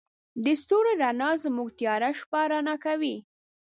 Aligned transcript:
د 0.43 0.45
ستورو 0.61 0.91
رڼا 1.01 1.31
زموږ 1.45 1.67
تیاره 1.79 2.09
شپه 2.19 2.41
رڼا 2.51 2.75
کوي. 2.85 3.15